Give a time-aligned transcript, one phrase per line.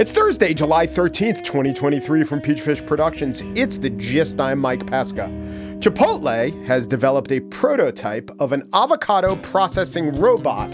[0.00, 3.42] It's Thursday, July 13th, 2023 from Peachfish Productions.
[3.54, 4.40] It's the gist.
[4.40, 5.28] I'm Mike Pesca.
[5.80, 10.70] Chipotle has developed a prototype of an avocado processing robot.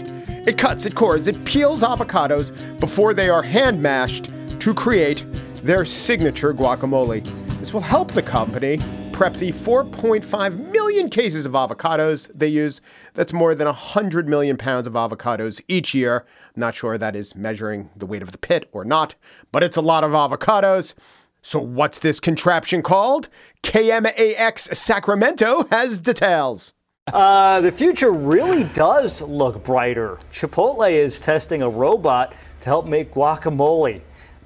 [0.47, 4.29] It cuts, it cores, it peels avocados before they are hand mashed
[4.61, 5.25] to create
[5.57, 7.21] their signature guacamole.
[7.59, 8.79] This will help the company
[9.17, 12.81] prep the 4.5 million cases of avocados they use.
[13.15, 16.27] That's more than 100 million pounds of avocados each year.
[16.55, 19.15] I'm not sure that is measuring the weight of the pit or not,
[19.51, 20.93] but it's a lot of avocados.
[21.41, 23.29] So, what's this contraption called?
[23.63, 26.73] KMAX Sacramento has details.
[27.11, 30.19] Uh, the future really does look brighter.
[30.31, 33.99] Chipotle is testing a robot to help make guacamole.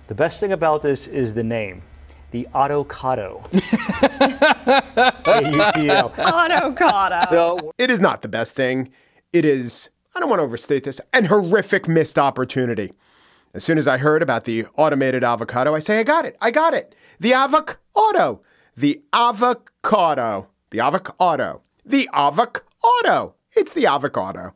[0.08, 1.82] The best thing about this is the name
[2.32, 3.42] the Autocado.
[6.18, 7.28] Autocado.
[7.30, 8.90] So It is not the best thing.
[9.32, 12.94] It is, I don't want to overstate this, an horrific missed opportunity.
[13.54, 16.38] As soon as I heard about the automated avocado, I say, I got it.
[16.42, 16.96] I got it.
[17.20, 18.42] The avocado.
[18.78, 20.48] The avocado.
[20.69, 21.62] The avocado.
[21.86, 23.36] The avocado.
[23.53, 24.53] It's the avocado.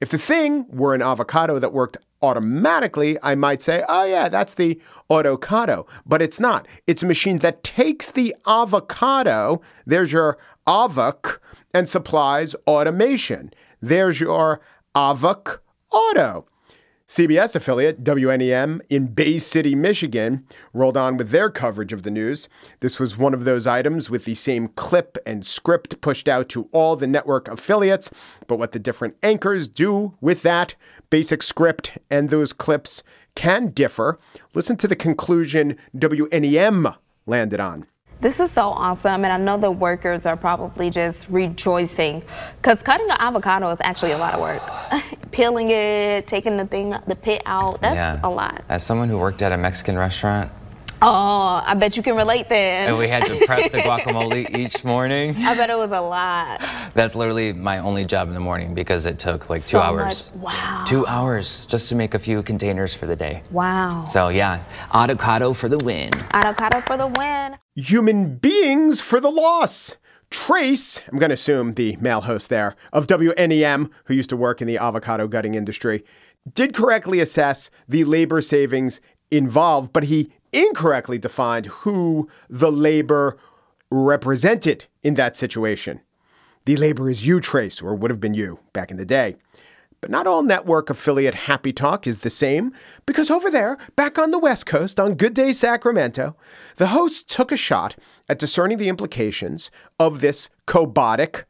[0.00, 4.54] If the thing were an avocado that worked automatically, I might say, oh, yeah, that's
[4.54, 4.80] the
[5.10, 5.86] autocado.
[6.06, 6.66] But it's not.
[6.86, 11.40] It's a machine that takes the avocado, there's your avoc,
[11.74, 13.52] and supplies automation.
[13.82, 14.60] There's your
[14.94, 16.46] avocado.
[17.06, 20.42] CBS affiliate WNEM in Bay City, Michigan,
[20.72, 22.48] rolled on with their coverage of the news.
[22.80, 26.66] This was one of those items with the same clip and script pushed out to
[26.72, 28.10] all the network affiliates.
[28.46, 30.76] But what the different anchors do with that
[31.10, 33.02] basic script and those clips
[33.34, 34.18] can differ.
[34.54, 37.86] Listen to the conclusion WNEM landed on.
[38.20, 42.22] This is so awesome, and I know the workers are probably just rejoicing
[42.56, 44.62] because cutting an avocado is actually a lot of work.
[45.30, 48.20] Peeling it, taking the thing, the pit out, that's Yeah.
[48.22, 48.64] a lot.
[48.68, 50.50] As someone who worked at a Mexican restaurant,
[51.02, 52.88] Oh, I bet you can relate then.
[52.88, 55.36] and we had to prep the guacamole each morning.
[55.36, 56.62] I bet it was a lot.
[56.94, 60.30] That's literally my only job in the morning because it took like two So hours.
[60.34, 60.84] much- wow.
[60.86, 63.42] Two hours just to make a few containers for the day.
[63.50, 64.06] Wow.
[64.06, 64.60] So yeah,
[64.94, 66.10] avocado for the win.
[66.32, 67.56] Avocado for the win.
[67.76, 69.96] Human beings for the loss.
[70.30, 74.60] Trace, I'm going to assume the male host there of WNEM, who used to work
[74.60, 76.04] in the avocado gutting industry,
[76.54, 79.00] did correctly assess the labor savings
[79.32, 83.36] involved, but he incorrectly defined who the labor
[83.90, 86.00] represented in that situation.
[86.66, 89.34] The labor is you, Trace, or would have been you back in the day.
[90.04, 92.74] But not all network affiliate Happy Talk is the same,
[93.06, 96.36] because over there, back on the West Coast, on Good Day Sacramento,
[96.76, 97.96] the host took a shot
[98.28, 101.44] at discerning the implications of this cobotic.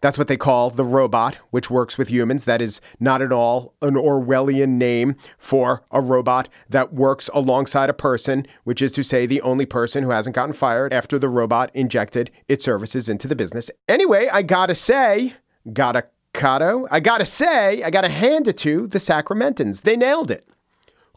[0.00, 2.44] That's what they call the robot, which works with humans.
[2.44, 7.92] That is not at all an Orwellian name for a robot that works alongside a
[7.94, 11.70] person, which is to say, the only person who hasn't gotten fired after the robot
[11.72, 13.70] injected its services into the business.
[13.86, 15.34] Anyway, I gotta say,
[15.72, 19.82] gotta Cotto, I gotta say, I gotta hand it to the Sacramentans.
[19.82, 20.48] They nailed it.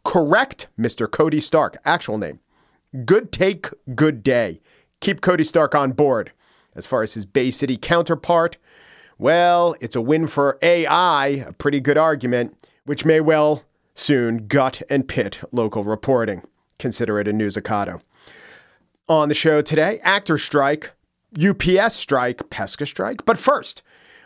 [0.04, 1.10] Correct, Mr.
[1.10, 2.40] Cody Stark, actual name.
[3.06, 4.62] Good take, good day.
[5.00, 6.32] Keep Cody Stark on board.
[6.76, 8.58] As far as his Bay City counterpart,
[9.18, 13.64] well, it's a win for AI, a pretty good argument, which may well
[13.96, 16.44] soon gut and pit local reporting.
[16.80, 18.02] Consider it a newsicado.
[19.08, 20.92] On the show today, actor strike,
[21.42, 23.24] UPS strike, Pesca strike.
[23.26, 23.82] But first,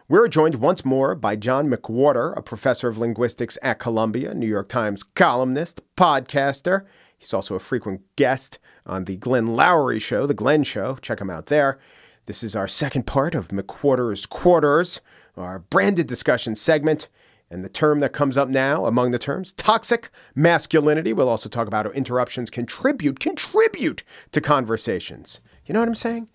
[0.09, 4.67] we're joined once more by John McWhorter, a professor of linguistics at Columbia, New York
[4.67, 6.85] Times columnist, podcaster.
[7.15, 8.57] He's also a frequent guest
[8.87, 10.95] on the Glenn Loury Show, The Glenn Show.
[10.95, 11.77] Check him out there.
[12.25, 14.99] This is our second part of McWhorter's Quarters,
[15.37, 17.07] our branded discussion segment
[17.51, 21.13] And the term that comes up now among the terms, toxic masculinity.
[21.13, 25.41] We'll also talk about how interruptions contribute, contribute to conversations.
[25.65, 26.29] You know what I'm saying?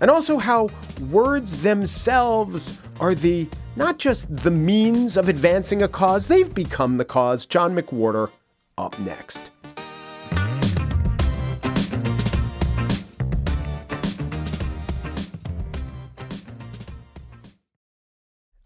[0.00, 0.68] And also how
[1.10, 7.04] words themselves are the not just the means of advancing a cause, they've become the
[7.04, 7.46] cause.
[7.46, 8.30] John McWhorter
[8.78, 9.50] up next.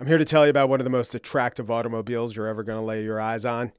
[0.00, 2.78] I'm here to tell you about one of the most attractive automobiles you're ever going
[2.78, 3.72] to lay your eyes on.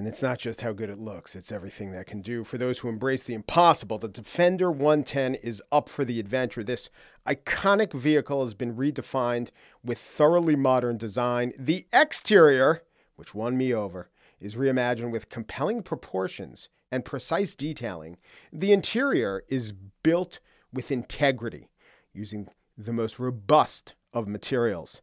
[0.00, 2.42] And it's not just how good it looks, it's everything that can do.
[2.42, 6.64] For those who embrace the impossible, the Defender 110 is up for the adventure.
[6.64, 6.88] This
[7.26, 9.50] iconic vehicle has been redefined
[9.84, 11.52] with thoroughly modern design.
[11.58, 12.82] The exterior,
[13.16, 14.08] which won me over,
[14.40, 18.16] is reimagined with compelling proportions and precise detailing.
[18.50, 20.40] The interior is built
[20.72, 21.68] with integrity,
[22.14, 25.02] using the most robust of materials.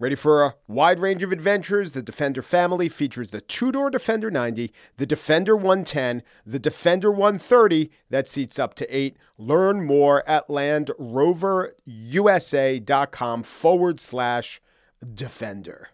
[0.00, 1.92] Ready for a wide range of adventures?
[1.92, 7.92] The Defender family features the two door Defender 90, the Defender 110, the Defender 130
[8.10, 9.16] that seats up to eight.
[9.38, 14.60] Learn more at landroverusa.com forward slash
[15.14, 15.90] Defender.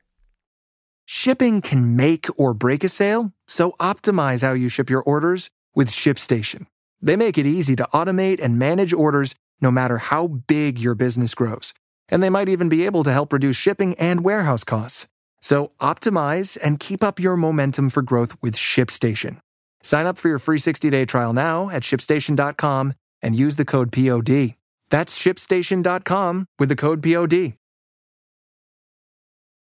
[1.04, 5.90] Shipping can make or break a sale, so optimize how you ship your orders with
[5.90, 6.64] ShipStation.
[7.02, 11.34] They make it easy to automate and manage orders no matter how big your business
[11.34, 11.74] grows
[12.10, 15.06] and they might even be able to help reduce shipping and warehouse costs.
[15.40, 19.38] So optimize and keep up your momentum for growth with ShipStation.
[19.82, 22.92] Sign up for your free 60-day trial now at shipstation.com
[23.22, 24.56] and use the code POD.
[24.90, 27.54] That's shipstation.com with the code POD.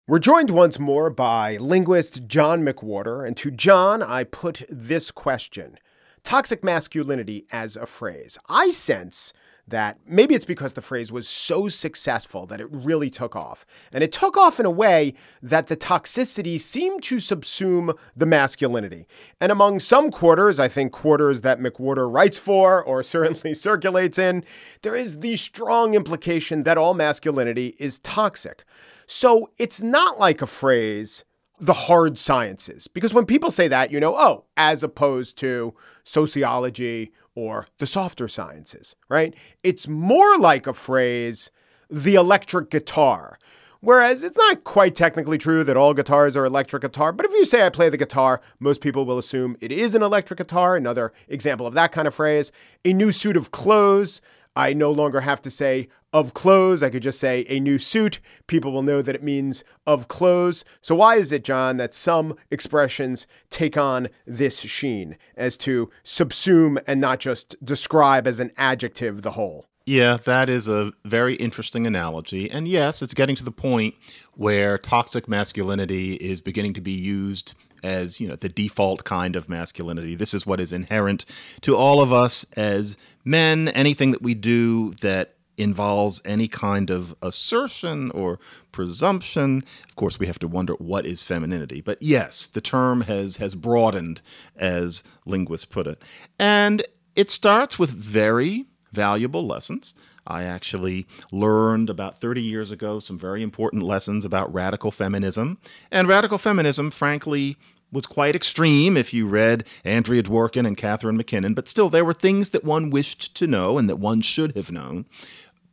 [0.09, 5.77] We're joined once more by linguist John McWhorter, and to John, I put this question
[6.23, 8.38] Toxic masculinity as a phrase.
[8.47, 9.33] I sense
[9.68, 13.66] that maybe it's because the phrase was so successful that it really took off.
[13.92, 19.08] And it took off in a way that the toxicity seemed to subsume the masculinity.
[19.42, 24.44] And among some quarters, I think quarters that McWhorter writes for or certainly circulates in,
[24.81, 28.64] there is the strong implication that all masculinity is toxic.
[29.06, 31.24] So it's not like a phrase
[31.60, 32.88] the hard sciences.
[32.88, 35.74] Because when people say that, you know, oh, as opposed to
[36.04, 39.36] sociology or the softer sciences, right?
[39.63, 41.51] It's more like a phrase,
[41.88, 43.38] the electric guitar.
[43.80, 47.45] Whereas it's not quite technically true that all guitars are electric guitar, but if you
[47.45, 50.75] say I play the guitar, most people will assume it is an electric guitar.
[50.75, 52.51] Another example of that kind of phrase.
[52.84, 54.19] A new suit of clothes.
[54.56, 56.81] I no longer have to say of clothes.
[56.83, 58.19] I could just say a new suit.
[58.48, 60.65] People will know that it means of clothes.
[60.81, 66.81] So, why is it, John, that some expressions take on this sheen as to subsume
[66.88, 69.68] and not just describe as an adjective the whole?
[69.86, 72.51] Yeah, that is a very interesting analogy.
[72.51, 73.95] And yes, it's getting to the point
[74.33, 79.48] where toxic masculinity is beginning to be used as you know the default kind of
[79.48, 80.15] masculinity.
[80.15, 81.25] This is what is inherent
[81.62, 83.69] to all of us as men.
[83.69, 88.40] Anything that we do that involves any kind of assertion or
[88.71, 89.64] presumption.
[89.90, 91.81] Of course, we have to wonder what is femininity.
[91.81, 94.21] But yes, the term has has broadened,
[94.56, 96.02] as linguists put it,
[96.40, 96.83] and
[97.16, 99.95] it starts with very valuable lessons.
[100.28, 105.57] I actually learned about 30 years ago some very important lessons about radical feminism.
[105.90, 107.57] And radical feminism, frankly,
[107.92, 112.14] was quite extreme if you read Andrea Dworkin and Catharine MacKinnon, but still, there were
[112.14, 115.06] things that one wished to know and that one should have known.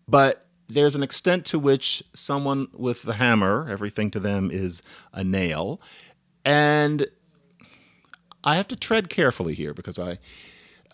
[0.08, 4.82] But there's an extent to which someone with the hammer, everything to them is
[5.12, 5.80] a nail.
[6.44, 7.06] And
[8.42, 10.18] I have to tread carefully here because I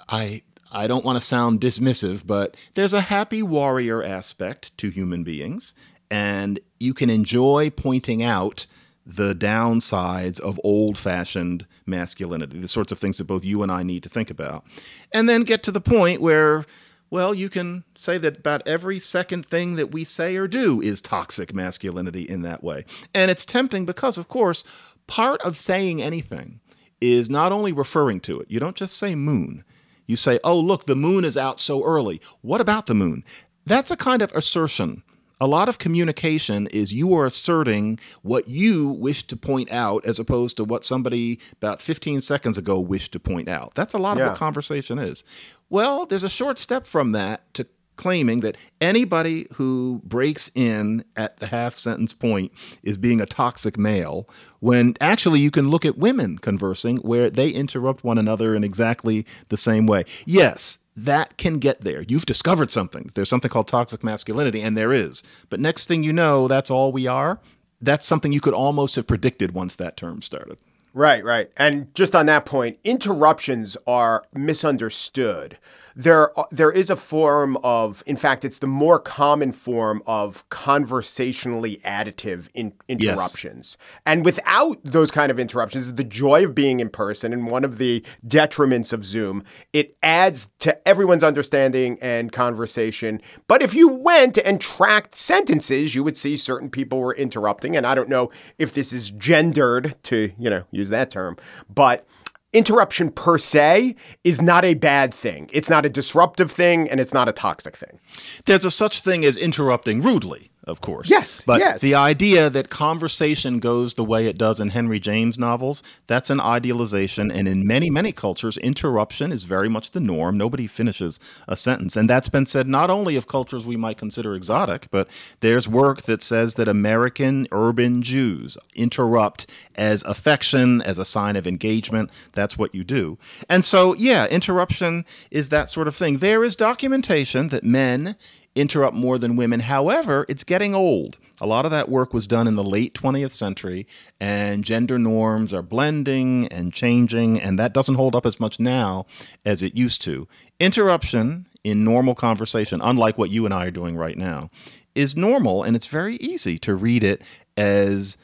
[0.08, 5.24] I I don't want to sound dismissive, but there's a happy warrior aspect to human
[5.24, 5.74] beings,
[6.10, 8.66] and you can enjoy pointing out
[9.04, 13.82] the downsides of old fashioned masculinity, the sorts of things that both you and I
[13.82, 14.64] need to think about.
[15.12, 16.64] And then get to the point where
[17.10, 21.00] well, you can say that about every second thing that we say or do is
[21.00, 22.84] toxic masculinity in that way.
[23.14, 24.64] And it's tempting because, of course,
[25.06, 26.60] part of saying anything
[27.00, 28.50] is not only referring to it.
[28.50, 29.64] You don't just say moon.
[30.06, 32.20] You say, oh, look, the moon is out so early.
[32.42, 33.24] What about the moon?
[33.66, 35.02] That's a kind of assertion
[35.40, 40.18] A lot of communication is you are asserting what you wish to point out as
[40.18, 43.74] opposed to what somebody about 15 seconds ago wished to point out.
[43.74, 45.24] That's a lot of what conversation is.
[45.70, 47.66] Well, there's a short step from that to
[48.00, 52.50] claiming that anybody who breaks in at the half sentence point
[52.82, 54.26] is being a toxic male
[54.60, 59.26] when actually you can look at women conversing where they interrupt one another in exactly
[59.50, 60.02] the same way.
[60.24, 62.02] Yes, that can get there.
[62.06, 63.10] You've discovered something.
[63.14, 65.22] There's something called toxic masculinity, and there is.
[65.48, 67.40] But next thing you know, that's all we are.
[67.80, 70.58] That's something you could almost have predicted once that term started.
[70.92, 71.50] Right, right.
[71.56, 75.56] And just on that point, interruptions are misunderstood.
[75.96, 81.80] There, there is a form of, in fact, it's the more common form of conversationally
[81.84, 83.76] additive in, interruptions.
[84.06, 87.78] And without those kind of interruptions, the joy of being in person and one of
[87.78, 93.20] the detriments of Zoom, it adds to everyone's understanding and conversation.
[93.46, 97.76] But if you went and tracked sentences, you would see certain people were interrupting.
[97.76, 101.36] And I don't know if this is gendered to, you know, use that term,
[101.68, 102.06] but
[102.52, 105.48] interruption per se is not a bad thing.
[105.52, 108.00] It's not a disruptive thing and it's not a toxic thing.
[108.46, 111.10] There's a such thing as interrupting rudely, of course.
[111.10, 111.80] Yes, But yes.
[111.80, 116.40] the idea that conversation goes the way it does in Henry James novels, that's an
[116.40, 117.30] idealization.
[117.30, 120.38] And in many, many cultures, interruption is very much the norm.
[120.38, 121.96] Nobody finishes a sentence.
[121.96, 125.08] And that's been said not only of cultures we might consider exotic, but
[125.40, 131.46] there's work that says that American urban Jews interrupt as affection, as a sign of
[131.46, 132.10] engagement.
[132.32, 133.18] That's what you do.
[133.48, 136.18] And so, yeah, interruption is that sort of thing.
[136.18, 138.16] There is documentation that men
[138.54, 139.60] interrupt more than women.
[139.60, 141.18] However, it's getting old.
[141.40, 143.86] A lot of that work was done in the late 20th century,
[144.20, 149.06] and gender norms are blending and changing, and that doesn't hold up as much now
[149.44, 150.26] as it used to.
[150.58, 154.50] Interruption in normal conversation, unlike what you and I are doing right now,
[154.94, 157.22] is normal, and it's very easy to read it
[157.56, 158.16] as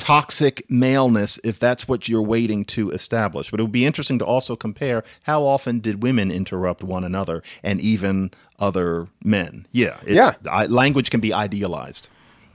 [0.00, 3.50] toxic maleness if that's what you're waiting to establish.
[3.50, 7.42] But it would be interesting to also compare how often did women interrupt one another
[7.62, 9.66] and even other men.
[9.72, 10.32] Yeah, it's, Yeah.
[10.50, 12.08] I, language can be idealized.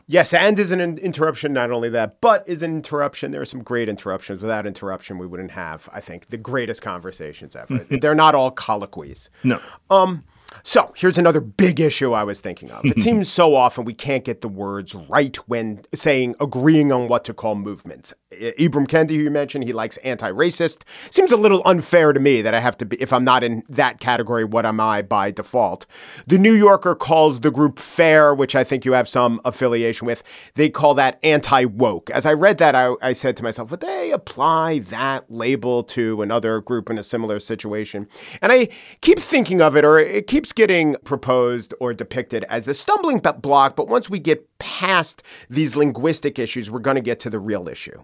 [0.07, 1.53] Yes, and is an in- interruption.
[1.53, 3.31] Not only that, but is an interruption.
[3.31, 4.41] There are some great interruptions.
[4.41, 7.77] Without interruption, we wouldn't have, I think, the greatest conversations ever.
[7.89, 9.29] They're not all colloquies.
[9.43, 9.59] No.
[9.89, 10.23] Um,
[10.63, 12.85] so here's another big issue I was thinking of.
[12.85, 17.25] It seems so often we can't get the words right when saying agreeing on what
[17.25, 18.13] to call movements.
[18.31, 20.83] Ibram Kendi, who you mentioned, he likes anti-racist.
[21.09, 23.63] Seems a little unfair to me that I have to be, if I'm not in
[23.69, 25.85] that category, what am I by default?
[26.27, 30.23] The New Yorker calls the group FAIR, which I think you have some affiliation with.
[30.55, 32.09] They call that anti-woke.
[32.09, 36.21] As I read that, I, I said to myself, would they apply that label to
[36.21, 38.07] another group in a similar situation?
[38.41, 38.69] And I
[39.01, 43.75] keep thinking of it, or it keeps getting proposed or depicted as the stumbling block.
[43.75, 47.67] But once we get past these linguistic issues, we're going to get to the real
[47.67, 48.03] issue.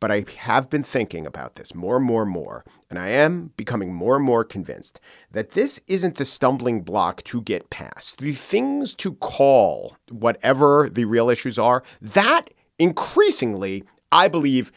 [0.00, 3.52] But I have been thinking about this more and more and more, and I am
[3.56, 5.00] becoming more and more convinced
[5.32, 8.18] that this isn't the stumbling block to get past.
[8.18, 14.70] The things to call whatever the real issues are, that increasingly, I believe,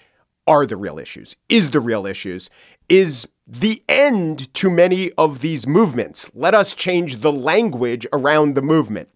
[0.48, 2.50] are the real issues, is the real issues,
[2.90, 6.32] is the end to many of these movements.
[6.34, 9.10] Let us change the language around the movement.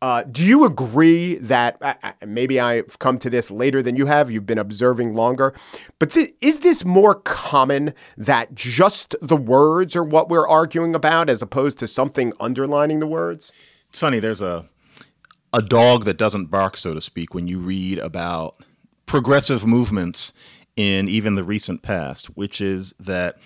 [0.00, 4.06] Uh, do you agree that uh, uh, maybe I've come to this later than you
[4.06, 4.30] have?
[4.30, 5.52] You've been observing longer,
[5.98, 11.28] but th- is this more common that just the words are what we're arguing about
[11.28, 13.52] as opposed to something underlining the words?
[13.90, 14.20] It's funny.
[14.20, 14.68] There's a
[15.52, 18.54] a dog that doesn't bark, so to speak, when you read about
[19.04, 20.32] progressive movements
[20.76, 23.36] in even the recent past, which is that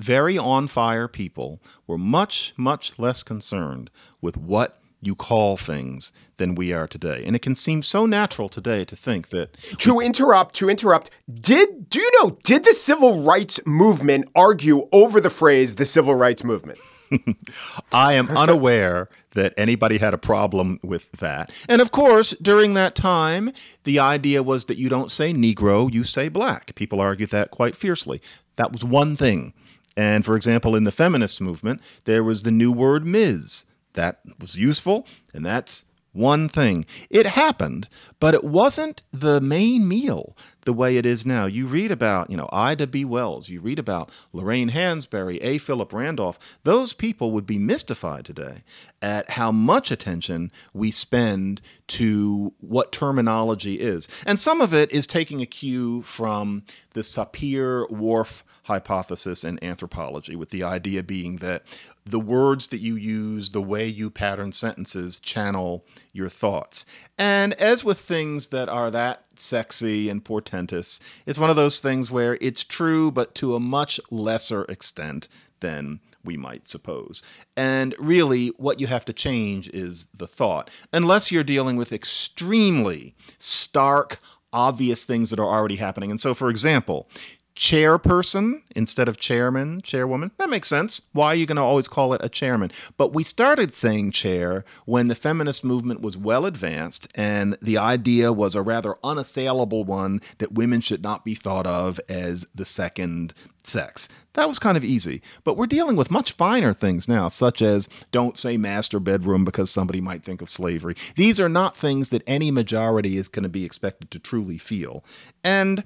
[0.00, 6.54] very on fire people were much, much less concerned with what you call things than
[6.54, 7.22] we are today.
[7.26, 11.90] And it can seem so natural today to think that To interrupt, to interrupt, did
[11.90, 16.42] do you know, did the civil rights movement argue over the phrase the civil rights
[16.42, 16.78] movement?
[17.92, 21.52] I am unaware that anybody had a problem with that.
[21.68, 23.52] And of course, during that time,
[23.84, 26.74] the idea was that you don't say Negro, you say black.
[26.74, 28.20] People argued that quite fiercely.
[28.56, 29.52] That was one thing.
[29.96, 33.66] And for example, in the feminist movement, there was the new word Ms.
[33.92, 36.86] That was useful, and that's one thing.
[37.10, 37.88] It happened,
[38.20, 41.46] but it wasn't the main meal the way it is now.
[41.46, 43.04] You read about, you know, Ida B.
[43.04, 45.58] Wells, you read about Lorraine Hansberry, A.
[45.58, 46.38] Philip Randolph.
[46.64, 48.64] Those people would be mystified today
[49.02, 54.08] at how much attention we spend to what terminology is.
[54.26, 60.34] And some of it is taking a cue from the Sapir Whorf hypothesis in anthropology,
[60.34, 61.62] with the idea being that
[62.06, 66.86] the words that you use, the way you pattern sentences, channel your thoughts.
[67.18, 72.10] And as with things that are that sexy and portentous, it's one of those things
[72.10, 75.28] where it's true, but to a much lesser extent
[75.60, 77.22] than we might suppose.
[77.56, 83.14] And really, what you have to change is the thought, unless you're dealing with extremely
[83.38, 84.20] stark,
[84.52, 86.10] obvious things that are already happening.
[86.10, 87.08] And so, for example,
[87.56, 90.32] chairperson instead of chairman, chairwoman.
[90.38, 91.00] That makes sense.
[91.12, 92.70] Why are you going to always call it a chairman?
[92.96, 98.32] But we started saying chair when the feminist movement was well advanced and the idea
[98.32, 103.34] was a rather unassailable one that women should not be thought of as the second
[103.62, 104.08] sex.
[104.34, 105.22] That was kind of easy.
[105.44, 109.70] But we're dealing with much finer things now, such as don't say master bedroom because
[109.70, 110.96] somebody might think of slavery.
[111.14, 115.04] These are not things that any majority is going to be expected to truly feel.
[115.42, 115.84] And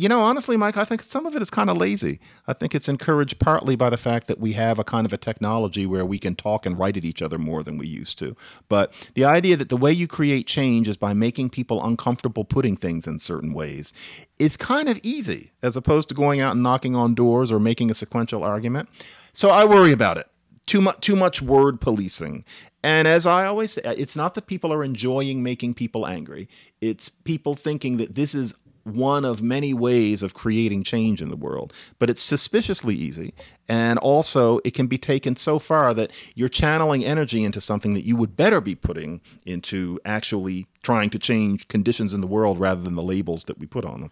[0.00, 2.20] you know, honestly, Mike, I think some of it is kind of lazy.
[2.48, 5.18] I think it's encouraged partly by the fact that we have a kind of a
[5.18, 8.34] technology where we can talk and write at each other more than we used to.
[8.70, 12.78] But the idea that the way you create change is by making people uncomfortable putting
[12.78, 13.92] things in certain ways
[14.38, 17.90] is kind of easy as opposed to going out and knocking on doors or making
[17.90, 18.88] a sequential argument.
[19.34, 20.26] So I worry about it.
[20.64, 22.46] Too much too much word policing.
[22.82, 26.48] And as I always say, it's not that people are enjoying making people angry.
[26.80, 31.36] It's people thinking that this is one of many ways of creating change in the
[31.36, 33.34] world, but it's suspiciously easy.
[33.68, 38.04] And also, it can be taken so far that you're channeling energy into something that
[38.04, 42.80] you would better be putting into actually trying to change conditions in the world rather
[42.82, 44.10] than the labels that we put on them.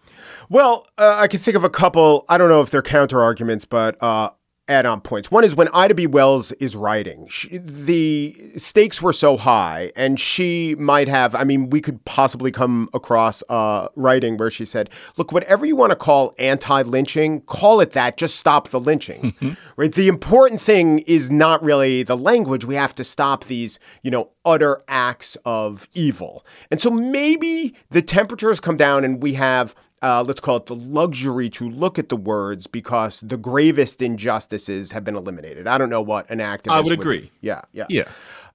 [0.49, 2.25] Well, uh, I can think of a couple.
[2.29, 4.29] I don't know if they're counter arguments, but uh,
[4.69, 5.31] add on points.
[5.31, 6.07] One is when Ida B.
[6.07, 11.69] Wells is writing, she, the stakes were so high, and she might have, I mean,
[11.69, 15.95] we could possibly come across uh, writing where she said, Look, whatever you want to
[15.95, 19.35] call anti lynching, call it that, just stop the lynching.
[19.75, 19.91] right?
[19.91, 22.65] The important thing is not really the language.
[22.65, 26.45] We have to stop these, you know, utter acts of evil.
[26.71, 30.75] And so maybe the temperatures come down and we have uh, let's call it the
[30.75, 35.67] luxury to look at the words because the gravest injustices have been eliminated.
[35.67, 36.71] I don't know what an activist.
[36.71, 37.21] I would agree.
[37.21, 38.07] Would, yeah, yeah, yeah.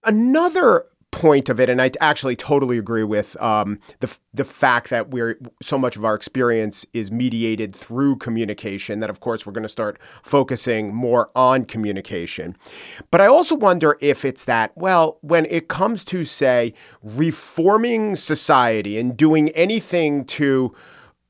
[0.04, 0.84] Another
[1.14, 5.38] point of it, and I actually totally agree with um, the the fact that we're
[5.62, 8.98] so much of our experience is mediated through communication.
[8.98, 12.56] That of course we're going to start focusing more on communication,
[13.12, 18.98] but I also wonder if it's that well when it comes to say reforming society
[18.98, 20.74] and doing anything to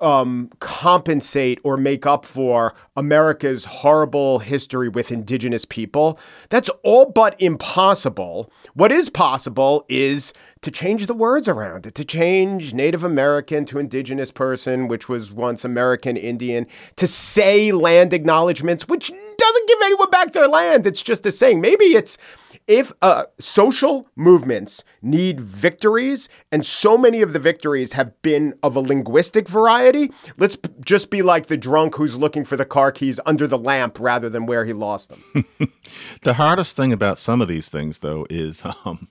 [0.04, 6.18] um, compensate or make up for America's horrible history with indigenous people.
[6.50, 8.52] That's all but impossible.
[8.74, 13.78] What is possible is to change the words around it, to change Native American to
[13.78, 20.10] indigenous person, which was once American Indian, to say land acknowledgments, which doesn't give anyone
[20.10, 20.86] back their land.
[20.86, 21.62] It's just a saying.
[21.62, 22.18] Maybe it's
[22.66, 28.76] if uh, social movements need victories, and so many of the victories have been of
[28.76, 32.90] a linguistic variety, let's p- just be like the drunk who's looking for the car
[32.90, 35.44] keys under the lamp rather than where he lost them.
[36.22, 39.08] the hardest thing about some of these things, though, is um,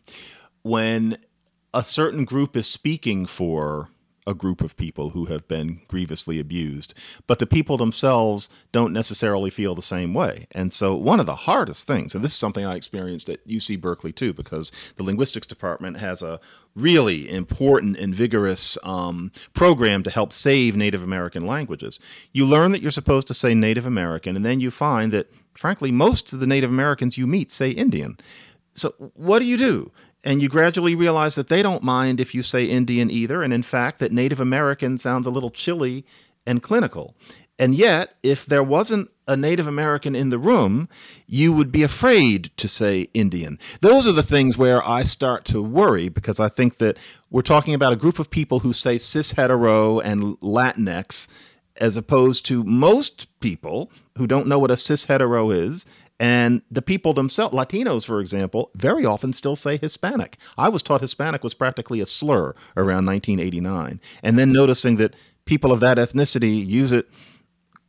[0.64, 1.18] when
[1.74, 3.90] a certain group is speaking for
[4.26, 6.94] a group of people who have been grievously abused,
[7.28, 10.48] but the people themselves don't necessarily feel the same way.
[10.52, 13.82] And so, one of the hardest things, and this is something I experienced at UC
[13.82, 16.40] Berkeley too, because the linguistics department has a
[16.76, 22.00] really important and vigorous um, program to help save Native American languages.
[22.32, 25.92] You learn that you're supposed to say Native American, and then you find that, frankly,
[25.92, 28.18] most of the Native Americans you meet say Indian.
[28.74, 29.92] So, what do you do?
[30.24, 33.44] And you gradually realize that they don't mind if you say Indian either.
[33.44, 36.06] And in fact, that Native American sounds a little chilly
[36.46, 37.16] and clinical.
[37.60, 40.90] And yet, if there wasn't a Native American in the room,
[41.28, 43.60] you would be afraid to say Indian.
[43.82, 46.98] Those are the things where I start to worry because I think that
[47.30, 51.28] we're talking about a group of people who say cis hetero and Latinx,
[51.78, 55.86] as opposed to most people who don't know what a cis hetero is
[56.24, 60.38] and the people themselves, Latinos, for example, very often still say Hispanic.
[60.58, 64.00] I was taught Hispanic was practically a slur around 1989.
[64.24, 67.10] And then noticing that people of that ethnicity use it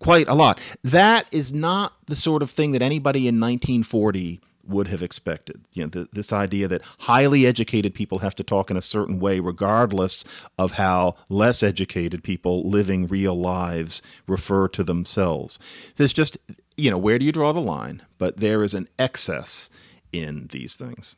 [0.01, 0.59] quite a lot.
[0.83, 5.63] That is not the sort of thing that anybody in 1940 would have expected.
[5.73, 9.19] You know, th- this idea that highly educated people have to talk in a certain
[9.21, 10.25] way, regardless
[10.59, 15.59] of how less educated people living real lives refer to themselves.
[15.97, 16.39] There's just,
[16.77, 18.03] you know, where do you draw the line?
[18.19, 19.71] But there is an excess
[20.13, 21.17] in these things.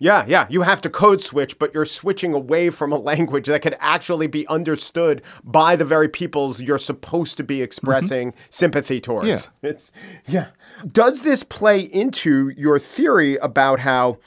[0.00, 0.46] Yeah, yeah.
[0.48, 4.26] You have to code switch, but you're switching away from a language that could actually
[4.26, 8.40] be understood by the very peoples you're supposed to be expressing mm-hmm.
[8.48, 9.28] sympathy towards.
[9.28, 9.40] Yeah.
[9.62, 9.92] It's
[10.26, 10.48] yeah.
[10.86, 14.18] Does this play into your theory about how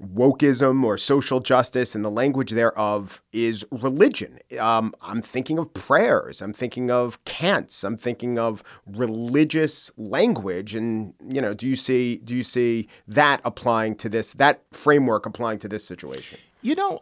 [0.00, 4.38] wokeism or social justice and the language thereof is religion.
[4.58, 6.40] Um, I'm thinking of prayers.
[6.40, 7.82] I'm thinking of cants.
[7.82, 10.74] I'm thinking of religious language.
[10.74, 15.26] And you know, do you see do you see that applying to this that framework
[15.26, 16.38] applying to this situation?
[16.62, 17.00] You know,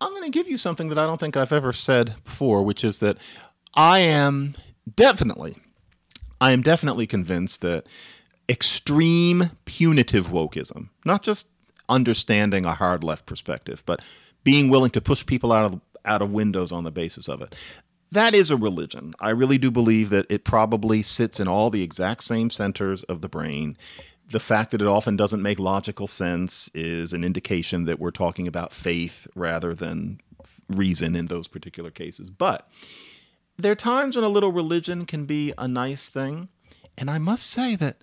[0.00, 2.84] I'm going to give you something that I don't think I've ever said before, which
[2.84, 3.18] is that
[3.74, 4.54] I am
[4.96, 5.56] definitely,
[6.40, 7.86] I am definitely convinced that
[8.48, 11.48] extreme punitive wokeism, not just
[11.88, 14.00] understanding a hard left perspective, but
[14.42, 17.54] being willing to push people out of out of windows on the basis of it.
[18.12, 19.14] That is a religion.
[19.18, 23.22] I really do believe that it probably sits in all the exact same centers of
[23.22, 23.76] the brain.
[24.28, 28.46] The fact that it often doesn't make logical sense is an indication that we're talking
[28.46, 30.20] about faith rather than
[30.68, 32.30] reason in those particular cases.
[32.30, 32.68] But
[33.56, 36.48] there are times when a little religion can be a nice thing.
[36.96, 37.96] And I must say that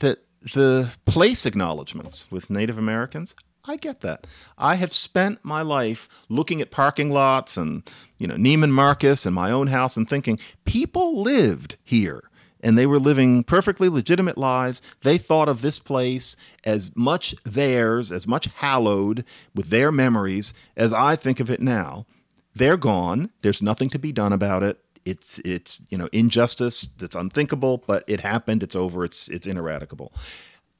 [0.00, 0.18] that
[0.54, 4.26] the place acknowledgments with Native Americans, I get that.
[4.56, 9.34] I have spent my life looking at parking lots and, you know, Neiman Marcus and
[9.34, 12.22] my own house and thinking people lived here
[12.60, 14.82] and they were living perfectly legitimate lives.
[15.02, 19.24] They thought of this place as much theirs, as much hallowed
[19.54, 22.06] with their memories as I think of it now.
[22.54, 23.30] They're gone.
[23.42, 28.04] There's nothing to be done about it it's it's you know injustice that's unthinkable, but
[28.06, 28.62] it happened.
[28.62, 29.04] It's over.
[29.04, 30.12] It's it's ineradicable.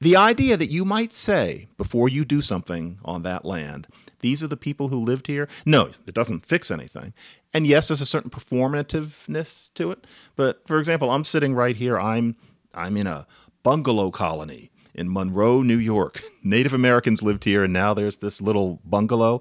[0.00, 3.88] The idea that you might say before you do something on that land,
[4.20, 5.48] these are the people who lived here.
[5.66, 7.12] No, it doesn't fix anything.
[7.52, 10.06] And yes, there's a certain performativeness to it.
[10.36, 11.98] But for example, I'm sitting right here.
[11.98, 12.36] I'm
[12.74, 13.26] I'm in a
[13.62, 16.22] bungalow colony in Monroe, New York.
[16.44, 19.40] Native Americans lived here, and now there's this little bungalow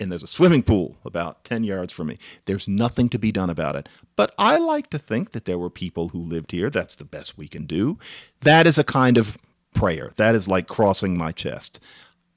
[0.00, 2.18] and there's a swimming pool about 10 yards from me.
[2.46, 3.88] There's nothing to be done about it.
[4.16, 6.70] But I like to think that there were people who lived here.
[6.70, 7.98] That's the best we can do.
[8.40, 9.38] That is a kind of
[9.74, 10.10] prayer.
[10.16, 11.80] That is like crossing my chest.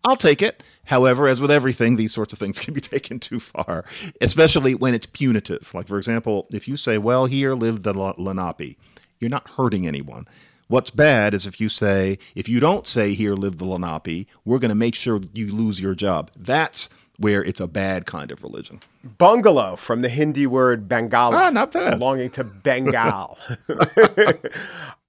[0.04, 0.64] I'll take it.
[0.86, 3.86] However, as with everything, these sorts of things can be taken too far,
[4.20, 5.74] especially when it's punitive.
[5.74, 8.78] Like, for example, if you say, well, here lived the Lenape,
[9.20, 10.28] you're not hurting anyone.
[10.68, 14.58] What's bad is if you say, if you don't say here lived the Lenape, we're
[14.58, 16.32] going to make sure you lose your job.
[16.36, 16.90] That's
[17.22, 18.82] where it's a bad kind of religion.
[19.18, 21.34] Bungalow from the Hindi word Bengala.
[21.34, 22.00] Ah, not bad.
[22.00, 23.38] Belonging to Bengal.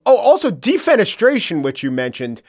[0.07, 2.43] oh, also defenestration, which you mentioned.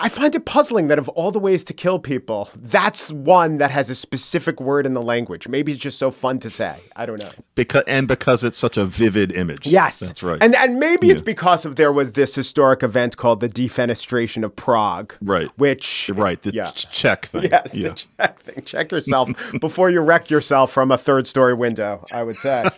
[0.00, 3.72] I find it puzzling that of all the ways to kill people, that's one that
[3.72, 5.48] has a specific word in the language.
[5.48, 6.76] Maybe it's just so fun to say.
[6.94, 7.30] I don't know.
[7.56, 9.66] Because and because it's such a vivid image.
[9.66, 10.38] Yes, that's right.
[10.40, 11.14] And and maybe yeah.
[11.14, 15.14] it's because of there was this historic event called the defenestration of Prague.
[15.20, 15.48] Right.
[15.58, 16.70] Which right the yeah.
[16.70, 17.48] Czech thing.
[17.50, 17.88] Yes, yeah.
[17.88, 18.64] the Czech thing.
[18.64, 22.04] Check yourself before you wreck yourself from a third story window.
[22.12, 22.68] I would say.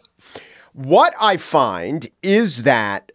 [0.72, 3.12] what I find is that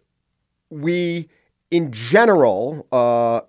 [0.70, 1.28] we
[1.72, 3.40] in general, uh,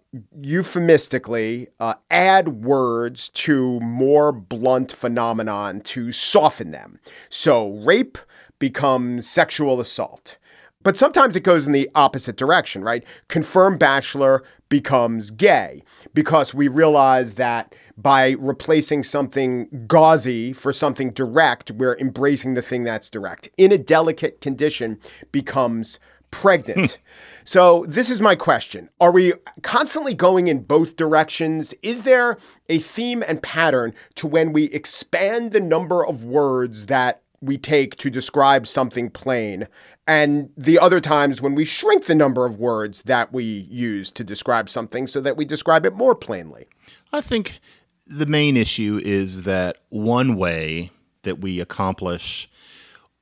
[0.41, 6.99] euphemistically, uh, add words to more blunt phenomenon to soften them.
[7.29, 8.17] So rape
[8.59, 10.37] becomes sexual assault.
[10.83, 13.03] But sometimes it goes in the opposite direction, right?
[13.27, 15.83] Confirmed bachelor becomes gay
[16.13, 22.83] because we realize that by replacing something gauzy for something direct, we're embracing the thing
[22.83, 23.49] that's direct.
[23.57, 24.97] In a delicate condition
[25.31, 25.99] becomes
[26.33, 26.91] pregnant.
[26.91, 27.01] Hmm.
[27.45, 28.89] so, this is my question.
[28.99, 31.73] Are we constantly going in both directions?
[31.81, 37.21] Is there a theme and pattern to when we expand the number of words that
[37.41, 39.67] we take to describe something plain,
[40.07, 44.23] and the other times when we shrink the number of words that we use to
[44.23, 46.67] describe something so that we describe it more plainly?
[47.11, 47.59] I think
[48.07, 50.91] the main issue is that one way
[51.23, 52.49] that we accomplish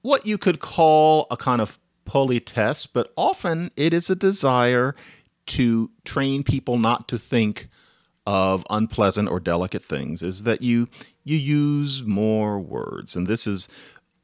[0.01, 1.79] what you could call a kind of
[2.11, 4.95] politesse, but often it is a desire
[5.45, 7.69] to train people not to think
[8.27, 10.87] of unpleasant or delicate things is that you
[11.23, 13.15] you use more words.
[13.15, 13.69] And this is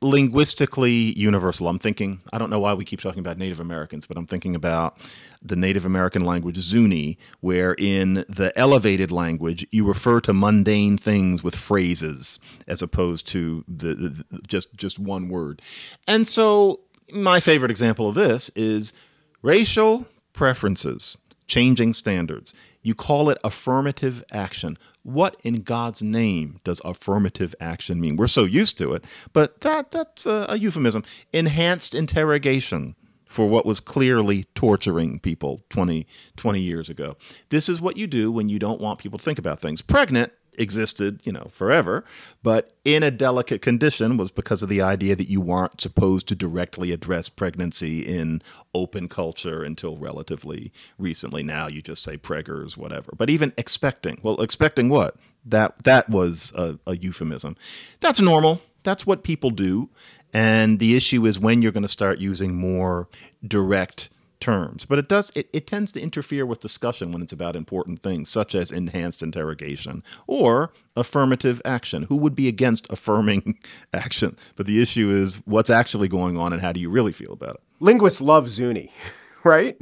[0.02, 1.68] linguistically universal.
[1.68, 4.56] I'm thinking i don't know why we keep talking about native americans but i'm thinking
[4.56, 5.00] about
[5.42, 11.44] the native american language zuni where in the elevated language you refer to mundane things
[11.44, 15.62] with phrases as opposed to the, the just just one word.
[16.08, 16.82] And so
[17.14, 18.94] my favorite example of this is
[19.42, 21.18] racial preferences
[21.48, 22.54] changing standards.
[22.82, 24.78] You call it affirmative action.
[25.04, 28.18] What in God's name does affirmative action mean?
[28.18, 31.04] We're so used to it, but that that's a, a euphemism.
[31.34, 37.18] Enhanced interrogation for what was clearly torturing people 20, 20 years ago.
[37.50, 39.82] This is what you do when you don't want people to think about things.
[39.82, 42.04] Pregnant existed, you know, forever,
[42.44, 46.36] but in a delicate condition was because of the idea that you weren't supposed to
[46.36, 48.42] directly address pregnancy in
[48.74, 51.44] open culture until relatively recently.
[51.44, 53.14] Now you just say preggers, whatever.
[53.18, 55.16] But even expecting, well, expecting what?
[55.46, 57.56] That that was a, a euphemism.
[58.00, 58.62] That's normal.
[58.84, 59.90] That's what people do.
[60.34, 63.08] And the issue is when you're going to start using more
[63.46, 64.86] direct terms.
[64.86, 68.30] But it does it, it tends to interfere with discussion when it's about important things,
[68.30, 72.04] such as enhanced interrogation or affirmative action.
[72.04, 73.60] Who would be against affirming
[73.94, 74.38] action?
[74.56, 77.56] But the issue is what's actually going on and how do you really feel about
[77.56, 77.62] it?
[77.80, 78.92] Linguists love Zuni.
[79.44, 79.80] Right?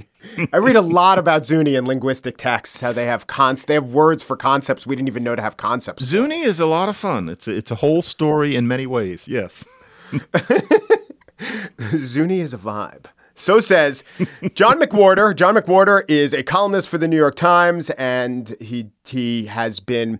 [0.54, 3.94] I read a lot about Zuni in linguistic texts, how they have cons they have
[3.94, 6.04] words for concepts we didn't even know to have concepts.
[6.04, 7.30] Zuni is a lot of fun.
[7.30, 9.28] It's a, it's a whole story in many ways.
[9.28, 9.66] Yes.
[11.98, 13.06] Zuni is a vibe.
[13.36, 14.04] So says
[14.56, 15.36] John McWhorter.
[15.36, 20.20] John McWhorter is a columnist for the New York Times, and he he has been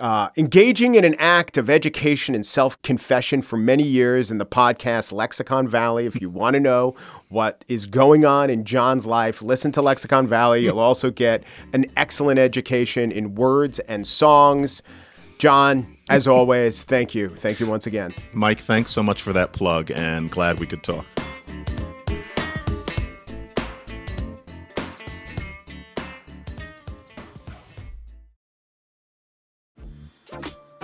[0.00, 4.46] uh, engaging in an act of education and self confession for many years in the
[4.46, 6.06] podcast Lexicon Valley.
[6.06, 6.94] If you want to know
[7.28, 10.64] what is going on in John's life, listen to Lexicon Valley.
[10.64, 11.44] You'll also get
[11.74, 14.82] an excellent education in words and songs.
[15.38, 17.30] John, as always, thank you.
[17.30, 18.14] Thank you once again.
[18.32, 21.06] Mike, thanks so much for that plug and glad we could talk.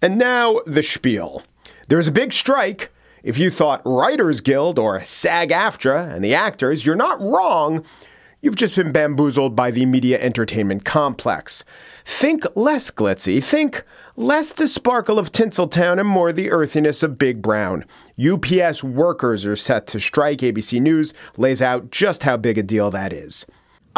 [0.00, 1.42] And now the spiel.
[1.88, 2.92] There's a big strike.
[3.22, 7.84] If you thought Writers Guild or SAG AFTRA and the actors, you're not wrong.
[8.40, 11.64] You've just been bamboozled by the media entertainment complex.
[12.04, 13.84] Think less glitzy, think
[14.14, 17.84] less the sparkle of Tinseltown and more the earthiness of Big Brown.
[18.24, 20.38] UPS workers are set to strike.
[20.38, 23.44] ABC News lays out just how big a deal that is.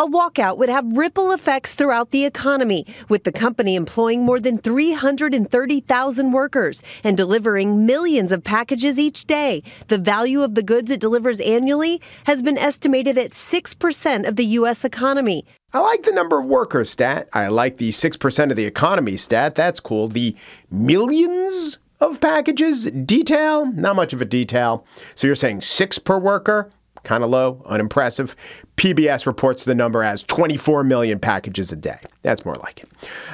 [0.00, 4.56] A walkout would have ripple effects throughout the economy, with the company employing more than
[4.56, 9.62] 330,000 workers and delivering millions of packages each day.
[9.88, 14.46] The value of the goods it delivers annually has been estimated at 6% of the
[14.46, 14.86] U.S.
[14.86, 15.44] economy.
[15.74, 17.28] I like the number of workers stat.
[17.34, 19.54] I like the 6% of the economy stat.
[19.54, 20.08] That's cool.
[20.08, 20.34] The
[20.70, 24.86] millions of packages detail, not much of a detail.
[25.14, 26.72] So you're saying six per worker?
[27.04, 28.36] Kind of low, unimpressive.
[28.76, 31.98] PBS reports the number as 24 million packages a day.
[32.22, 32.88] That's more like it.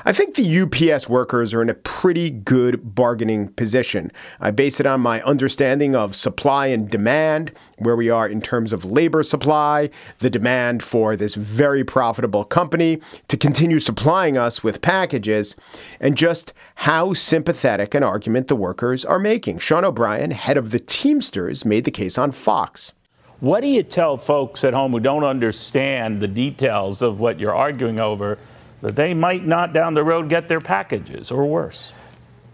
[0.05, 4.11] I think the UPS workers are in a pretty good bargaining position.
[4.41, 8.73] I base it on my understanding of supply and demand, where we are in terms
[8.73, 14.83] of labor supply, the demand for this very profitable company to continue supplying us with
[14.83, 15.57] packages,
[16.01, 19.59] and just how sympathetic an argument the workers are making.
[19.59, 22.95] Sean O'Brien, head of the Teamsters, made the case on Fox.
[23.41, 27.55] What do you tell folks at home who don't understand the details of what you're
[27.55, 28.39] arguing over
[28.81, 31.93] that they might not down the road get their packages or worse?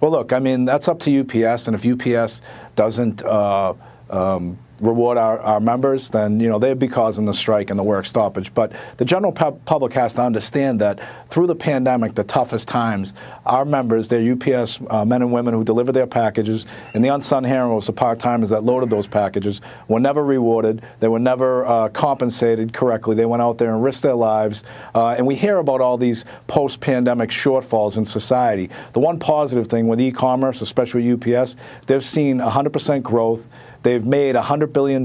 [0.01, 2.43] Well, look, I mean, that's up to UPS, and if UPS
[2.75, 3.75] doesn't uh,
[4.13, 7.85] um, reward our, our members, then you know they'd be causing the strike and the
[7.85, 8.53] work stoppage.
[8.53, 13.15] But the general public has to understand that through the pandemic, the toughest times,
[13.47, 17.45] our members, their UPS uh, men and women who deliver their packages, and the unsung
[17.45, 20.83] heroes, the part-timers that loaded those packages, were never rewarded.
[20.99, 23.15] They were never uh, compensated correctly.
[23.15, 24.65] They went out there and risked their lives.
[24.95, 28.69] Uh, and we hear about all these post-pandemic shortfalls in society.
[28.93, 33.47] The one positive thing with e-commerce, especially UPS, they've seen 100% growth.
[33.83, 35.05] They've made $100 billion.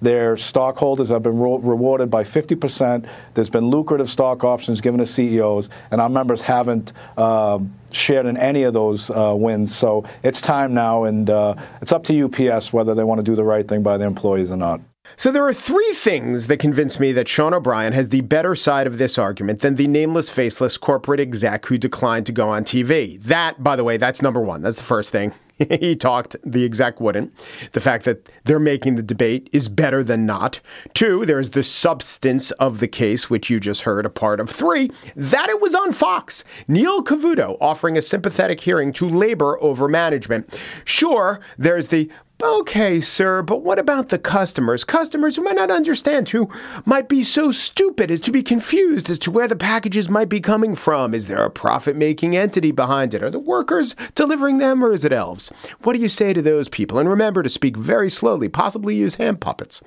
[0.00, 3.08] Their stockholders have been re- rewarded by 50%.
[3.34, 7.58] There's been lucrative stock options given to CEOs, and our members haven't uh,
[7.90, 9.74] shared in any of those uh, wins.
[9.74, 13.34] So it's time now, and uh, it's up to UPS whether they want to do
[13.34, 14.80] the right thing by their employees or not.
[15.16, 18.86] So there are three things that convince me that Sean O'Brien has the better side
[18.86, 23.20] of this argument than the nameless, faceless corporate exec who declined to go on TV.
[23.22, 24.62] That, by the way, that's number one.
[24.62, 25.32] That's the first thing.
[25.80, 27.36] he talked, the exec wouldn't.
[27.72, 30.60] The fact that they're making the debate is better than not.
[30.94, 34.48] Two, there's the substance of the case, which you just heard a part of.
[34.48, 36.44] Three, that it was on Fox.
[36.68, 40.58] Neil Cavuto offering a sympathetic hearing to labor over management.
[40.84, 44.84] Sure, there's the Okay, sir, but what about the customers?
[44.84, 46.48] Customers who might not understand, who
[46.84, 50.40] might be so stupid as to be confused as to where the packages might be
[50.40, 51.14] coming from.
[51.14, 53.24] Is there a profit making entity behind it?
[53.24, 55.50] Are the workers delivering them, or is it elves?
[55.82, 57.00] What do you say to those people?
[57.00, 59.82] And remember to speak very slowly, possibly use hand puppets.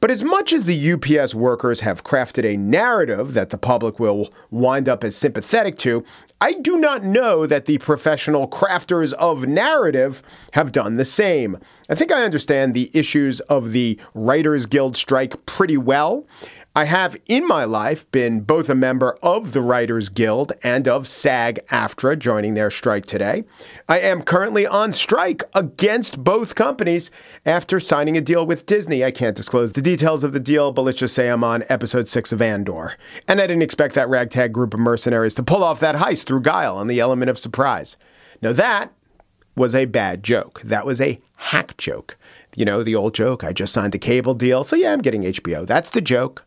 [0.00, 4.32] But as much as the UPS workers have crafted a narrative that the public will
[4.50, 6.04] wind up as sympathetic to,
[6.40, 11.58] I do not know that the professional crafters of narrative have done the same.
[11.88, 16.26] I think I understand the issues of the Writers Guild strike pretty well.
[16.74, 21.06] I have in my life been both a member of the Writers Guild and of
[21.06, 23.44] SAG AFTRA, joining their strike today.
[23.90, 27.10] I am currently on strike against both companies
[27.44, 29.04] after signing a deal with Disney.
[29.04, 32.08] I can't disclose the details of the deal, but let's just say I'm on episode
[32.08, 32.96] six of Andor.
[33.28, 36.40] And I didn't expect that ragtag group of mercenaries to pull off that heist through
[36.40, 37.98] guile and the element of surprise.
[38.40, 38.90] Now, that
[39.54, 40.62] was a bad joke.
[40.64, 42.16] That was a hack joke.
[42.56, 45.24] You know, the old joke I just signed a cable deal, so yeah, I'm getting
[45.24, 45.66] HBO.
[45.66, 46.46] That's the joke.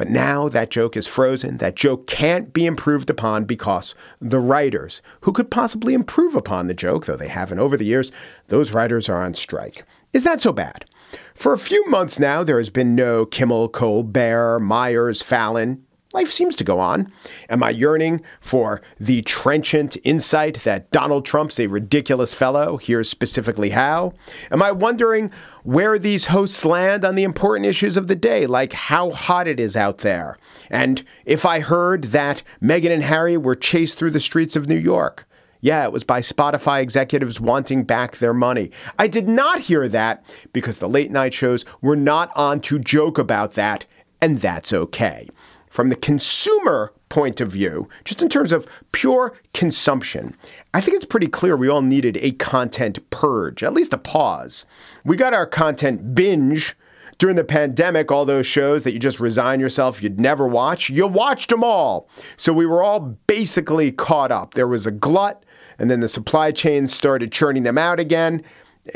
[0.00, 1.58] But now that joke is frozen.
[1.58, 6.72] That joke can't be improved upon because the writers, who could possibly improve upon the
[6.72, 8.10] joke, though they haven't over the years,
[8.46, 9.84] those writers are on strike.
[10.14, 10.86] Is that so bad?
[11.34, 16.56] For a few months now, there has been no Kimmel, Colbert, Meyers, Fallon, Life seems
[16.56, 17.12] to go on.
[17.48, 22.78] Am I yearning for the trenchant insight that Donald Trump's a ridiculous fellow?
[22.78, 24.14] Here's specifically how.
[24.50, 25.30] Am I wondering
[25.62, 29.60] where these hosts land on the important issues of the day, like how hot it
[29.60, 30.36] is out there?
[30.68, 34.78] And if I heard that Meghan and Harry were chased through the streets of New
[34.78, 35.28] York?
[35.60, 38.72] Yeah, it was by Spotify executives wanting back their money.
[38.98, 43.16] I did not hear that because the late night shows were not on to joke
[43.16, 43.86] about that,
[44.20, 45.28] and that's okay
[45.70, 50.36] from the consumer point of view, just in terms of pure consumption,
[50.74, 54.66] I think it's pretty clear we all needed a content purge, at least a pause.
[55.04, 56.76] We got our content binge
[57.18, 61.06] during the pandemic, all those shows that you just resign yourself you'd never watch, you
[61.06, 62.08] watched them all.
[62.36, 64.54] So we were all basically caught up.
[64.54, 65.44] There was a glut,
[65.78, 68.42] and then the supply chain started churning them out again.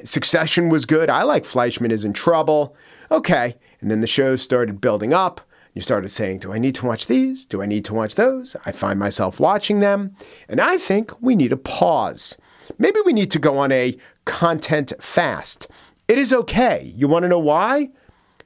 [0.04, 1.10] Succession was good.
[1.10, 2.74] I like Fleishman is in trouble.
[3.10, 3.56] Okay.
[3.80, 5.42] And then the shows started building up.
[5.74, 7.44] You started saying, Do I need to watch these?
[7.44, 8.56] Do I need to watch those?
[8.64, 10.14] I find myself watching them.
[10.48, 12.37] And I think we need a pause.
[12.78, 15.66] Maybe we need to go on a content fast.
[16.06, 16.92] It is okay.
[16.96, 17.90] You want to know why?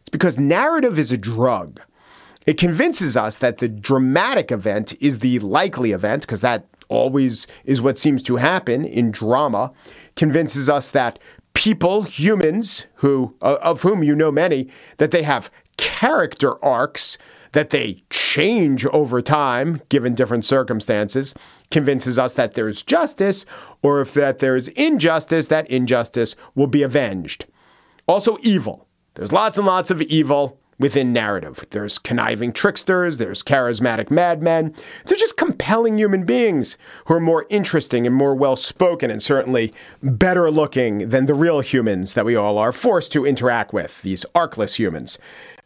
[0.01, 1.81] It's because narrative is a drug.
[2.47, 7.83] It convinces us that the dramatic event is the likely event, because that always is
[7.83, 9.71] what seems to happen in drama.
[10.17, 11.19] Convinces us that
[11.53, 17.17] people, humans, who uh, of whom you know many, that they have character arcs
[17.53, 21.35] that they change over time given different circumstances
[21.71, 23.47] convinces us that there's justice
[23.83, 27.47] or if that there's injustice that injustice will be avenged.
[28.07, 28.87] Also evil.
[29.15, 31.67] There's lots and lots of evil within narrative.
[31.71, 34.75] There's conniving tricksters there's charismatic madmen.
[35.07, 39.75] They're just compelling human beings who are more interesting and more well spoken and certainly
[40.03, 44.25] better looking than the real humans that we all are forced to interact with these
[44.35, 45.19] arcless humans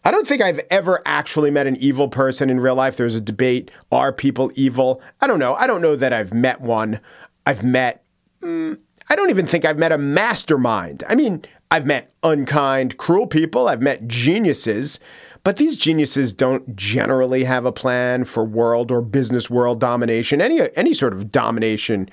[0.04, 2.96] I don't think I've ever actually met an evil person in real life.
[2.96, 5.00] There's a debate are people evil?
[5.20, 5.54] I don't know.
[5.54, 6.98] I don't know that I've met one.
[7.46, 8.04] I've met,
[8.40, 11.04] mm, I don't even think I've met a mastermind.
[11.08, 14.98] I mean, I've met unkind, cruel people, I've met geniuses.
[15.44, 20.60] But these geniuses don't generally have a plan for world or business world domination, any
[20.76, 22.08] any sort of domination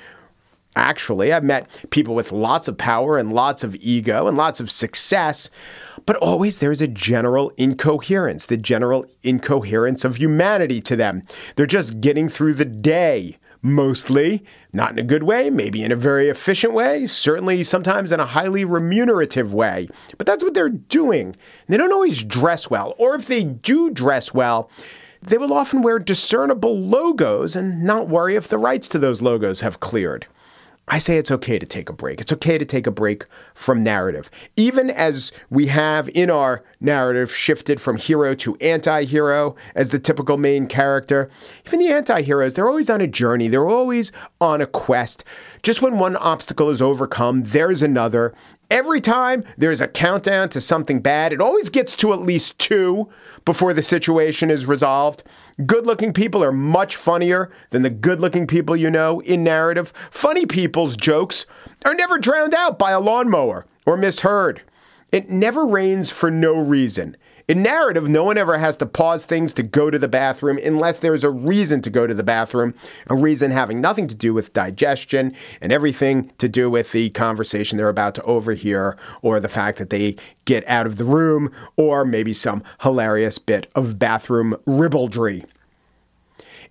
[0.76, 1.34] actually.
[1.34, 5.50] I've met people with lots of power and lots of ego and lots of success,
[6.06, 11.24] but always there's a general incoherence, the general incoherence of humanity to them.
[11.56, 13.38] They're just getting through the day.
[13.62, 18.22] Mostly, not in a good way, maybe in a very efficient way, certainly sometimes in
[18.22, 19.90] a highly remunerative way.
[20.18, 21.36] But that's what they're doing.
[21.68, 24.72] They don't always dress well, or if they do dress well,
[25.22, 29.60] they will often wear discernible logos and not worry if the rights to those logos
[29.60, 30.26] have cleared.
[30.92, 32.20] I say it's okay to take a break.
[32.20, 34.32] It's okay to take a break from narrative.
[34.56, 40.00] Even as we have in our narrative shifted from hero to anti hero as the
[40.00, 41.30] typical main character,
[41.68, 45.24] even the anti heroes, they're always on a journey, they're always on a quest.
[45.62, 48.34] Just when one obstacle is overcome, there's another.
[48.70, 53.10] Every time there's a countdown to something bad, it always gets to at least two
[53.44, 55.24] before the situation is resolved.
[55.66, 59.92] Good looking people are much funnier than the good looking people you know in narrative.
[60.12, 61.48] Funny people's jokes
[61.84, 64.62] are never drowned out by a lawnmower or misheard.
[65.12, 67.18] It never rains for no reason.
[67.50, 71.00] In narrative, no one ever has to pause things to go to the bathroom unless
[71.00, 72.76] there's a reason to go to the bathroom,
[73.08, 77.76] a reason having nothing to do with digestion and everything to do with the conversation
[77.76, 82.06] they're about to overhear or the fact that they get out of the room or
[82.06, 85.44] maybe some hilarious bit of bathroom ribaldry.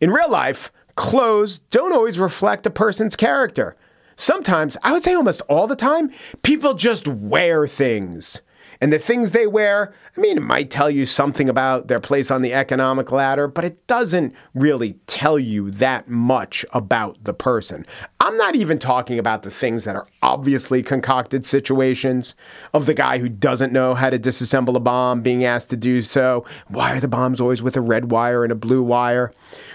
[0.01, 3.75] In real life, clothes don't always reflect a person's character.
[4.15, 6.13] Sometimes, I would say almost all the time,
[6.45, 8.43] people just wear things.
[8.81, 12.31] And the things they wear, I mean, it might tell you something about their place
[12.31, 17.85] on the economic ladder, but it doesn't really tell you that much about the person.
[18.21, 22.35] I'm not even talking about the things that are obviously concocted situations
[22.73, 26.01] of the guy who doesn't know how to disassemble a bomb being asked to do
[26.01, 26.45] so.
[26.69, 29.33] Why are the bombs always with a red wire and a blue wire?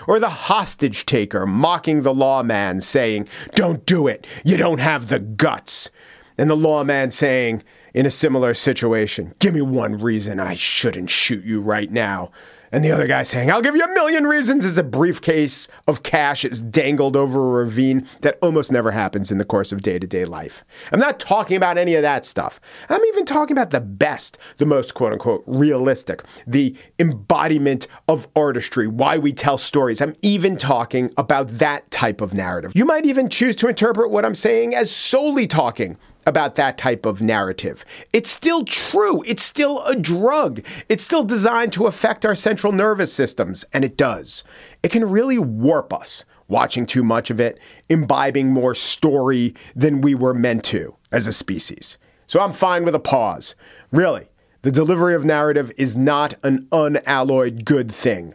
[0.08, 5.20] Or the hostage taker mocking the lawman saying, Don't do it, you don't have the
[5.20, 5.90] guts.
[6.38, 7.64] And the lawman saying,
[7.94, 9.34] in a similar situation.
[9.40, 12.32] Give me one reason I shouldn't shoot you right now.
[12.74, 16.02] And the other guy saying, I'll give you a million reasons as a briefcase of
[16.02, 20.00] cash is dangled over a ravine that almost never happens in the course of day
[20.00, 20.66] to day life.
[20.92, 22.60] I'm not talking about any of that stuff.
[22.90, 28.88] I'm even talking about the best, the most quote unquote realistic, the embodiment of artistry,
[28.88, 30.02] why we tell stories.
[30.02, 32.72] I'm even talking about that type of narrative.
[32.74, 35.96] You might even choose to interpret what I'm saying as solely talking
[36.26, 37.84] about that type of narrative.
[38.12, 39.24] It's still true.
[39.26, 40.66] It's still a drug.
[40.90, 44.44] It's still designed to affect our central nervous systems, and it does.
[44.82, 47.60] It can really warp us watching too much of it,
[47.90, 51.98] imbibing more story than we were meant to as a species.
[52.28, 53.56] So I'm fine with a pause.
[53.92, 54.28] Really,
[54.62, 58.34] the delivery of narrative is not an unalloyed good thing.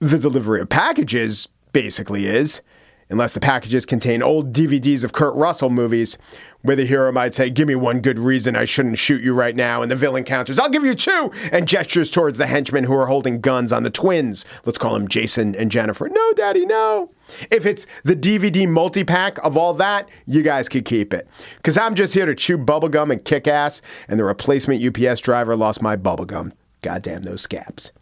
[0.00, 2.62] The delivery of packages basically is
[3.10, 6.18] unless the packages contain old DVDs of Kurt Russell movies,
[6.62, 9.54] where the hero might say, Give me one good reason I shouldn't shoot you right
[9.54, 9.82] now.
[9.82, 13.06] And the villain counters, I'll give you two, and gestures towards the henchmen who are
[13.06, 14.44] holding guns on the twins.
[14.64, 16.08] Let's call them Jason and Jennifer.
[16.08, 17.10] No, Daddy, no.
[17.50, 21.28] If it's the DVD multi pack of all that, you guys could keep it.
[21.56, 25.56] Because I'm just here to chew bubblegum and kick ass, and the replacement UPS driver
[25.56, 26.52] lost my bubblegum.
[26.82, 27.92] Goddamn those scabs.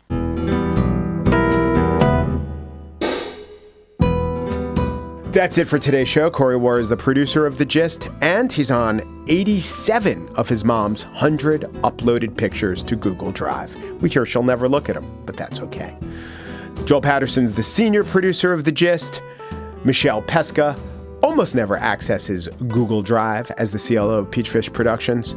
[5.36, 6.30] That's it for today's show.
[6.30, 11.04] Corey Wara is the producer of The Gist, and he's on 87 of his mom's
[11.04, 13.74] 100 uploaded pictures to Google Drive.
[14.00, 15.94] We hear she'll never look at them, but that's okay.
[16.86, 19.20] Joel Patterson's the senior producer of The Gist.
[19.84, 20.74] Michelle Pesca
[21.22, 25.36] almost never accesses Google Drive as the CLO of Peachfish Productions.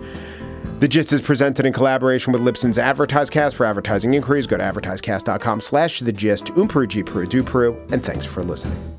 [0.79, 3.53] The Gist is presented in collaboration with Libsyn's AdvertiseCast.
[3.53, 6.45] For advertising inquiries, go to advertisecast.com slash the gist.
[6.45, 8.98] Umperu, G Peru, Du Peru, and thanks for listening.